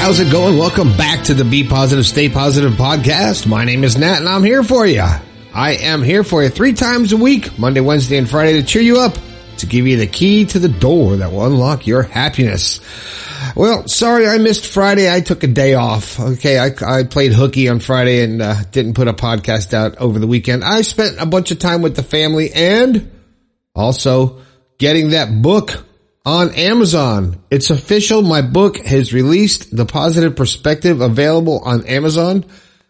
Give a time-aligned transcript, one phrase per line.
[0.00, 0.56] how's it going?
[0.56, 3.46] Welcome back to the Be Positive, Stay Positive podcast.
[3.46, 5.04] My name is Nat and I'm here for you.
[5.52, 8.80] I am here for you three times a week, Monday, Wednesday, and Friday to cheer
[8.80, 9.18] you up,
[9.58, 12.80] to give you the key to the door that will unlock your happiness.
[13.54, 15.12] Well, sorry I missed Friday.
[15.12, 16.18] I took a day off.
[16.18, 20.18] Okay, I, I played hooky on Friday and uh, didn't put a podcast out over
[20.18, 20.64] the weekend.
[20.64, 23.10] I spent a bunch of time with the family and
[23.74, 24.40] also
[24.78, 25.84] getting that book
[26.24, 27.42] on Amazon.
[27.50, 28.22] It's official.
[28.22, 32.44] My book has released the positive perspective available on Amazon.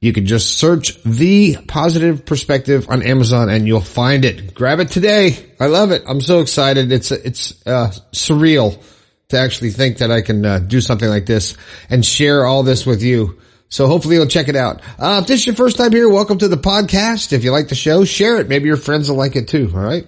[0.00, 4.54] You can just search the positive perspective on Amazon and you'll find it.
[4.54, 5.52] Grab it today.
[5.58, 6.02] I love it.
[6.06, 6.92] I'm so excited.
[6.92, 8.82] It's, it's, uh, surreal
[9.28, 11.56] to actually think that I can uh, do something like this
[11.88, 13.40] and share all this with you.
[13.70, 14.82] So hopefully you'll check it out.
[14.98, 17.32] Uh, if this is your first time here, welcome to the podcast.
[17.32, 18.48] If you like the show, share it.
[18.48, 19.72] Maybe your friends will like it too.
[19.74, 20.06] All right.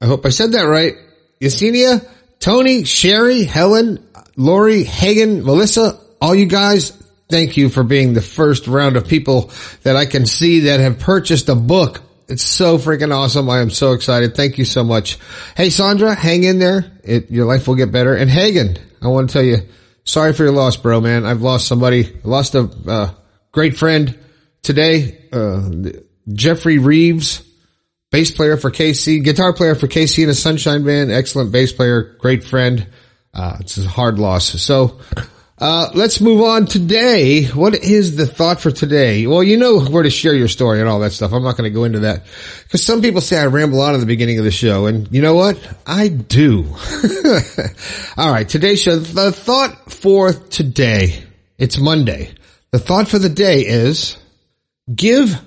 [0.00, 0.94] I hope I said that right.
[1.38, 2.08] Yesenia
[2.42, 4.04] Tony, Sherry, Helen,
[4.36, 6.90] Lori, Hagen, Melissa, all you guys,
[7.28, 9.52] thank you for being the first round of people
[9.84, 12.02] that I can see that have purchased a book.
[12.26, 13.48] It's so freaking awesome.
[13.48, 14.34] I am so excited.
[14.34, 15.18] Thank you so much.
[15.56, 16.90] Hey, Sandra, hang in there.
[17.04, 18.12] It, your life will get better.
[18.12, 19.58] And Hagen, I want to tell you,
[20.02, 21.24] sorry for your loss, bro, man.
[21.24, 23.14] I've lost somebody, lost a uh,
[23.52, 24.18] great friend
[24.62, 25.70] today, uh,
[26.32, 27.51] Jeffrey Reeves
[28.12, 32.14] bass player for KC, guitar player for KC and a Sunshine Band, excellent bass player,
[32.20, 32.86] great friend.
[33.34, 34.44] Uh, it's a hard loss.
[34.62, 35.00] So,
[35.58, 37.44] uh, let's move on today.
[37.46, 39.26] What is the thought for today?
[39.26, 41.32] Well, you know where to share your story and all that stuff.
[41.32, 42.26] I'm not going to go into that
[42.64, 45.22] because some people say I ramble on at the beginning of the show and you
[45.22, 45.58] know what?
[45.86, 46.66] I do.
[48.18, 48.48] all right.
[48.48, 51.22] Today's show, the thought for today,
[51.58, 52.34] it's Monday.
[52.72, 54.18] The thought for the day is
[54.94, 55.40] give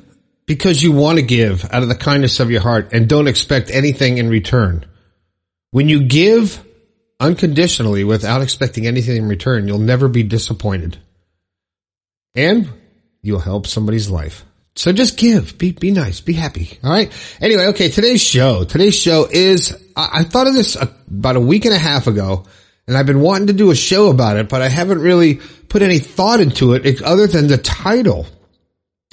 [0.46, 3.70] because you want to give out of the kindness of your heart and don't expect
[3.72, 4.86] anything in return.
[5.72, 6.64] When you give
[7.20, 10.98] unconditionally without expecting anything in return, you'll never be disappointed.
[12.36, 12.70] And
[13.22, 14.46] you'll help somebody's life.
[14.76, 16.78] So just give, be, be nice, be happy.
[16.84, 17.12] All right.
[17.40, 17.90] Anyway, okay.
[17.90, 21.80] Today's show, today's show is, I, I thought of this about a week and a
[21.80, 22.46] half ago
[22.88, 25.36] and I've been wanting to do a show about it, but I haven't really
[25.70, 28.28] put any thought into it other than the title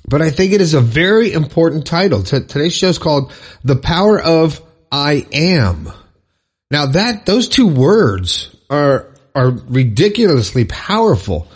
[0.09, 2.23] but I think it is a very important title.
[2.23, 3.33] T- today's show is called
[3.65, 5.91] The Power of I Am.
[6.71, 11.49] Now that, those two words are, are ridiculously powerful.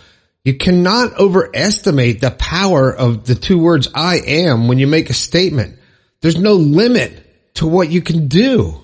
[0.45, 5.15] You cannot overestimate the power of the two words I am when you make a
[5.15, 5.79] statement.
[6.21, 8.81] There's no limit to what you can do,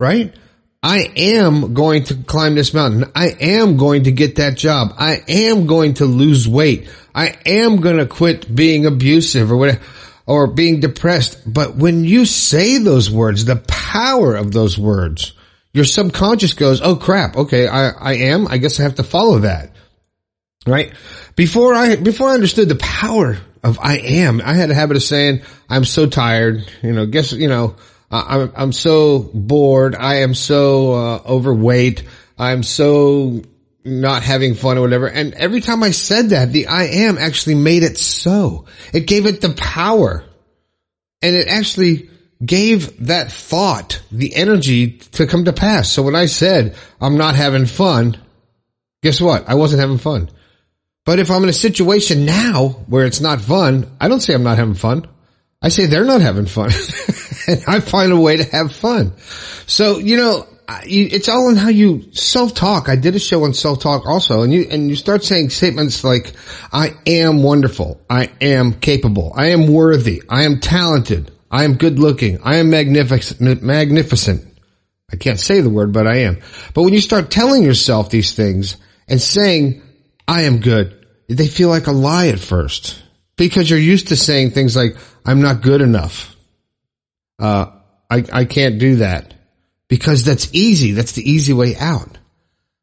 [0.00, 0.34] right?
[0.84, 3.10] I am going to climb this mountain.
[3.14, 4.92] I am going to get that job.
[4.98, 6.90] I am going to lose weight.
[7.14, 9.80] I am going to quit being abusive or whatever,
[10.26, 11.40] or being depressed.
[11.50, 15.32] But when you say those words, the power of those words,
[15.72, 17.34] your subconscious goes, Oh crap.
[17.34, 17.66] Okay.
[17.66, 18.46] I, I am.
[18.46, 19.70] I guess I have to follow that.
[20.66, 20.92] Right.
[21.34, 25.02] Before I, before I understood the power of I am, I had a habit of
[25.02, 26.70] saying, I'm so tired.
[26.82, 27.76] You know, guess, you know,
[28.10, 29.94] I'm, I'm so bored.
[29.94, 32.04] I am so uh, overweight.
[32.38, 33.42] I'm so
[33.84, 35.08] not having fun or whatever.
[35.08, 38.66] And every time I said that, the I am actually made it so.
[38.92, 40.24] It gave it the power.
[41.22, 42.10] And it actually
[42.44, 45.90] gave that thought the energy to come to pass.
[45.90, 48.18] So when I said, I'm not having fun,
[49.02, 49.48] guess what?
[49.48, 50.30] I wasn't having fun.
[51.04, 54.42] But if I'm in a situation now where it's not fun, I don't say I'm
[54.42, 55.06] not having fun.
[55.60, 56.70] I say they're not having fun.
[57.46, 59.12] and I find a way to have fun.
[59.66, 60.46] So, you know,
[60.86, 62.88] it's all in how you self-talk.
[62.88, 66.32] I did a show on self-talk also, and you, and you start saying statements like,
[66.72, 68.00] I am wonderful.
[68.08, 69.32] I am capable.
[69.36, 70.22] I am worthy.
[70.28, 71.30] I am talented.
[71.50, 72.40] I am good looking.
[72.42, 74.46] I am magnificent, magnificent.
[75.12, 76.38] I can't say the word, but I am.
[76.72, 78.76] But when you start telling yourself these things
[79.06, 79.82] and saying,
[80.26, 83.00] I am good, they feel like a lie at first
[83.36, 86.33] because you're used to saying things like, I'm not good enough.
[87.38, 87.66] Uh,
[88.10, 89.34] I, I can't do that
[89.88, 90.92] because that's easy.
[90.92, 92.18] That's the easy way out.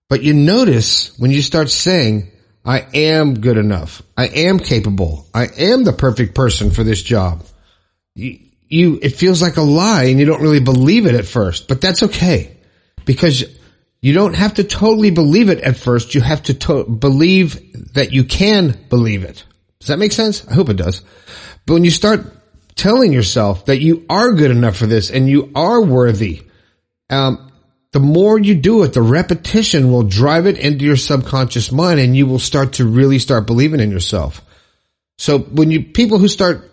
[0.10, 2.32] But you notice when you start saying,
[2.66, 4.02] I am good enough.
[4.18, 5.26] I am capable.
[5.34, 7.44] I am the perfect person for this job.
[8.14, 11.68] You, you, it feels like a lie and you don't really believe it at first,
[11.68, 12.58] but that's okay
[13.06, 13.44] because
[14.02, 16.14] you don't have to totally believe it at first.
[16.14, 19.46] You have to, to- believe that you can believe it.
[19.80, 20.48] Does that make sense?
[20.48, 21.02] I hope it does.
[21.66, 22.26] But when you start
[22.82, 26.42] telling yourself that you are good enough for this and you are worthy,
[27.12, 27.52] um,
[27.92, 32.18] the more you do it, the repetition will drive it into your subconscious mind and
[32.18, 34.42] you will start to really start believing in yourself.
[35.20, 36.72] So when you, people who start,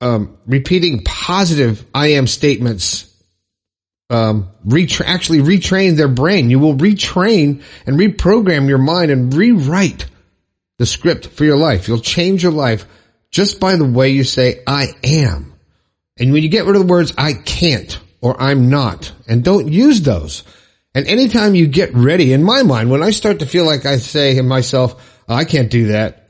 [0.00, 3.12] um, repeating positive I am statements,
[4.08, 6.48] um, retra- actually retrain their brain.
[6.48, 10.06] You will retrain and reprogram your mind and rewrite
[10.78, 11.88] the script for your life.
[11.88, 12.86] You'll change your life
[13.32, 15.54] just by the way you say, I am.
[16.18, 19.72] And when you get rid of the words, I can't or I'm not, and don't
[19.72, 20.44] use those.
[20.94, 23.96] And anytime you get ready, in my mind, when I start to feel like I
[23.96, 26.28] say to myself, oh, I can't do that.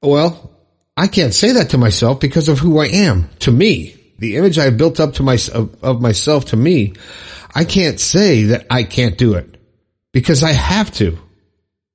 [0.00, 0.52] Well,
[0.96, 3.96] I can't say that to myself because of who I am to me.
[4.18, 6.94] The image I have built up to my, of, of myself to me,
[7.54, 9.60] I can't say that I can't do it
[10.12, 11.18] because I have to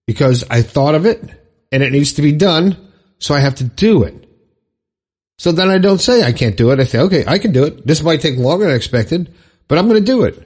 [0.06, 1.24] because I thought of it
[1.72, 2.78] and it needs to be done.
[3.20, 4.29] So I have to do it.
[5.40, 6.82] So then I don't say I can't do it.
[6.82, 7.88] I say, okay, I can do it.
[7.88, 9.34] This might take longer than expected,
[9.70, 10.46] but I'm going to do it.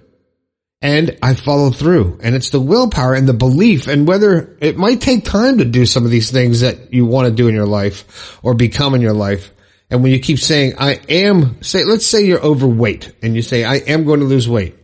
[0.83, 5.01] And I follow through and it's the willpower and the belief and whether it might
[5.01, 7.65] take time to do some of these things that you want to do in your
[7.65, 9.51] life or become in your life.
[9.89, 13.63] And when you keep saying, I am, say, let's say you're overweight and you say,
[13.63, 14.75] I am going to lose weight.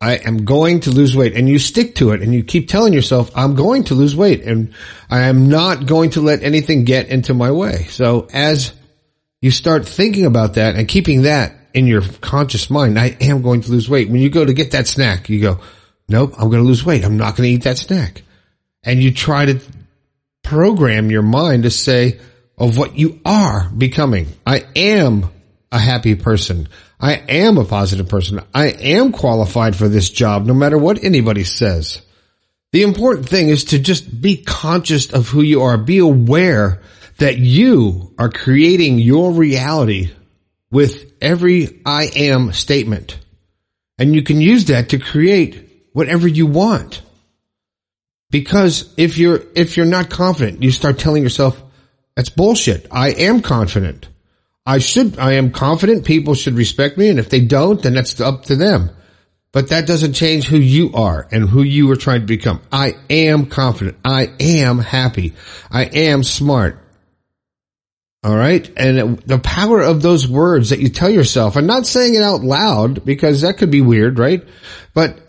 [0.00, 2.94] I am going to lose weight and you stick to it and you keep telling
[2.94, 4.72] yourself, I'm going to lose weight and
[5.10, 7.84] I am not going to let anything get into my way.
[7.90, 8.72] So as
[9.40, 13.60] you start thinking about that and keeping that in your conscious mind, I am going
[13.62, 14.08] to lose weight.
[14.08, 15.60] When you go to get that snack, you go,
[16.08, 17.04] nope, I'm going to lose weight.
[17.04, 18.22] I'm not going to eat that snack.
[18.82, 19.60] And you try to
[20.42, 22.18] program your mind to say
[22.56, 24.26] of what you are becoming.
[24.46, 25.30] I am
[25.70, 26.68] a happy person.
[27.00, 28.40] I am a positive person.
[28.54, 32.00] I am qualified for this job no matter what anybody says.
[32.72, 35.78] The important thing is to just be conscious of who you are.
[35.78, 36.80] Be aware
[37.18, 40.10] that you are creating your reality
[40.70, 43.18] with every I am statement.
[43.98, 47.02] And you can use that to create whatever you want.
[48.30, 51.60] Because if you're, if you're not confident, you start telling yourself,
[52.14, 52.86] that's bullshit.
[52.90, 54.08] I am confident.
[54.66, 57.08] I should, I am confident people should respect me.
[57.08, 58.90] And if they don't, then that's up to them.
[59.50, 62.60] But that doesn't change who you are and who you are trying to become.
[62.70, 63.96] I am confident.
[64.04, 65.32] I am happy.
[65.70, 66.84] I am smart.
[68.24, 68.68] All right.
[68.76, 72.42] And the power of those words that you tell yourself and not saying it out
[72.42, 74.42] loud because that could be weird, right?
[74.92, 75.20] But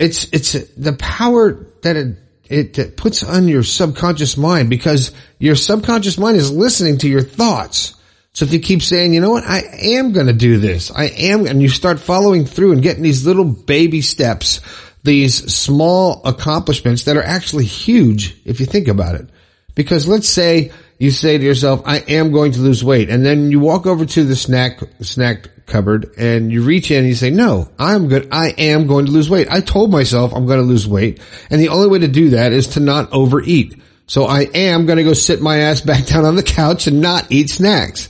[0.00, 5.54] it's, it's the power that it, it, it puts on your subconscious mind because your
[5.54, 7.94] subconscious mind is listening to your thoughts.
[8.32, 10.90] So if you keep saying, you know what, I am going to do this.
[10.90, 14.60] I am, and you start following through and getting these little baby steps,
[15.04, 19.28] these small accomplishments that are actually huge if you think about it.
[19.76, 23.10] Because let's say you say to yourself, I am going to lose weight.
[23.10, 27.08] And then you walk over to the snack, snack cupboard and you reach in and
[27.08, 28.28] you say, no, I'm good.
[28.30, 29.48] I am going to lose weight.
[29.50, 31.20] I told myself I'm going to lose weight.
[31.50, 33.80] And the only way to do that is to not overeat.
[34.06, 37.00] So I am going to go sit my ass back down on the couch and
[37.00, 38.08] not eat snacks.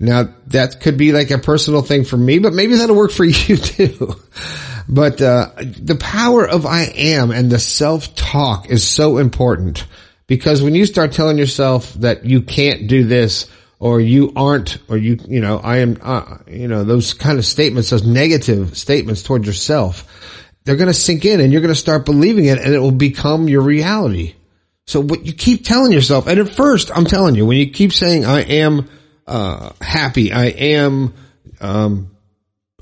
[0.00, 3.24] Now that could be like a personal thing for me, but maybe that'll work for
[3.24, 4.14] you too.
[4.88, 9.86] But, uh, the power of I am and the self-talk is so important
[10.28, 14.96] because when you start telling yourself that you can't do this or you aren't, or
[14.96, 19.22] you, you know, I am, uh, you know, those kind of statements, those negative statements
[19.22, 22.74] towards yourself, they're going to sink in and you're going to start believing it and
[22.74, 24.34] it will become your reality.
[24.86, 27.92] So what you keep telling yourself, and at first, I'm telling you, when you keep
[27.92, 28.88] saying, I am,
[29.26, 31.14] uh, happy, I am,
[31.60, 32.10] um,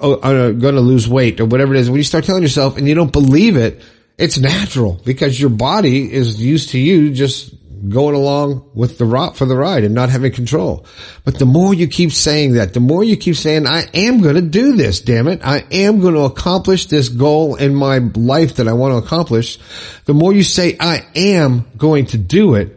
[0.00, 2.76] oh, I'm going to lose weight or whatever it is, when you start telling yourself
[2.76, 3.82] and you don't believe it,
[4.18, 7.54] it's natural because your body is used to you just
[7.88, 10.86] going along with the rock for the ride and not having control.
[11.24, 14.36] But the more you keep saying that, the more you keep saying, I am going
[14.36, 15.40] to do this, damn it.
[15.44, 19.58] I am going to accomplish this goal in my life that I want to accomplish.
[20.06, 22.72] The more you say, I am going to do it,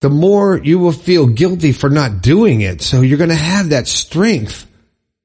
[0.00, 2.82] the more you will feel guilty for not doing it.
[2.82, 4.70] So you're going to have that strength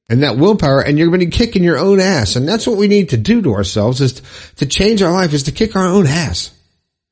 [0.10, 2.36] and that willpower and you're going to be kicking your own ass.
[2.36, 4.22] And that's what we need to do to ourselves is
[4.58, 6.52] to change our life is to kick our own ass.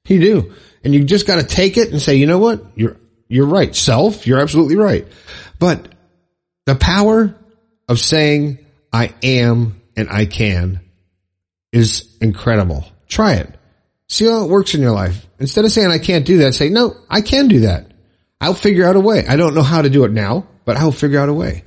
[0.07, 0.53] You do.
[0.83, 2.65] And you just got to take it and say, you know what?
[2.75, 3.75] You're, you're right.
[3.75, 5.07] Self, you're absolutely right.
[5.59, 5.87] But
[6.65, 7.35] the power
[7.87, 8.59] of saying
[8.91, 10.81] I am and I can
[11.71, 12.85] is incredible.
[13.07, 13.53] Try it.
[14.07, 15.27] See how it works in your life.
[15.39, 17.91] Instead of saying I can't do that, say, no, I can do that.
[18.39, 19.25] I'll figure out a way.
[19.27, 21.63] I don't know how to do it now, but I'll figure out a way.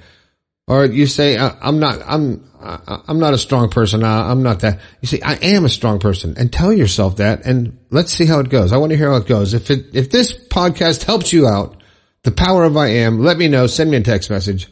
[0.70, 4.04] Or you say, I'm not, I'm, I'm not a strong person.
[4.04, 4.78] I'm not that.
[5.00, 8.38] You say, I am a strong person and tell yourself that and let's see how
[8.38, 8.72] it goes.
[8.72, 9.52] I want to hear how it goes.
[9.52, 11.82] If it, if this podcast helps you out,
[12.22, 13.18] The Power of I Am.
[13.18, 13.66] Let me know.
[13.66, 14.68] Send me a text message.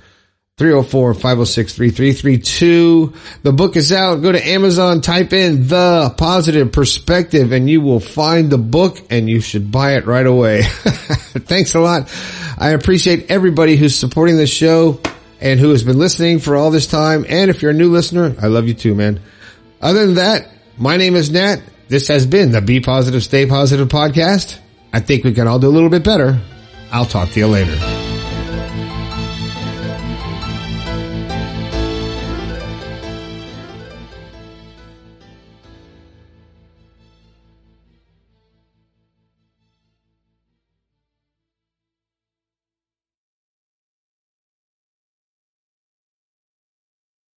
[0.59, 3.43] 304-506-3332.
[3.43, 4.23] The book is out.
[4.23, 9.29] Go to Amazon, type in the positive perspective and you will find the book and
[9.29, 10.63] you should buy it right away.
[10.63, 12.09] Thanks a lot.
[12.57, 15.01] I appreciate everybody who's supporting this show
[15.41, 17.25] and who has been listening for all this time.
[17.29, 19.21] And if you're a new listener, I love you too, man.
[19.81, 21.61] Other than that, my name is Nat.
[21.89, 24.59] This has been the Be Positive, Stay Positive podcast.
[24.93, 26.41] I think we can all do a little bit better.
[26.91, 27.98] I'll talk to you later.